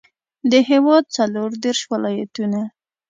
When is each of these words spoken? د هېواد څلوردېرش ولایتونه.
د 0.51 0.53
هېواد 0.69 1.03
څلوردېرش 1.15 1.81
ولایتونه. 1.91 2.61